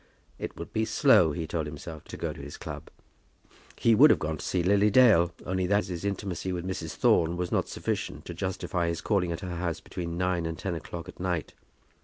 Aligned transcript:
It 0.39 0.57
would 0.57 0.73
be 0.73 0.83
slow, 0.83 1.31
he 1.31 1.45
told 1.45 1.67
himself, 1.67 2.05
to 2.05 2.17
go 2.17 2.33
to 2.33 2.41
his 2.41 2.57
club. 2.57 2.89
He 3.75 3.93
would 3.93 4.09
have 4.09 4.17
gone 4.17 4.37
to 4.37 4.43
see 4.43 4.63
Lily 4.63 4.89
Dale, 4.89 5.31
only 5.45 5.67
that 5.67 5.85
his 5.85 6.03
intimacy 6.03 6.51
with 6.51 6.65
Mrs. 6.65 6.95
Thorne 6.95 7.37
was 7.37 7.51
not 7.51 7.69
sufficient 7.69 8.25
to 8.25 8.33
justify 8.33 8.87
his 8.87 8.99
calling 8.99 9.31
at 9.31 9.41
her 9.41 9.57
house 9.57 9.79
between 9.79 10.17
nine 10.17 10.47
and 10.47 10.57
ten 10.57 10.73
o'clock 10.73 11.07
at 11.07 11.19
night. 11.19 11.53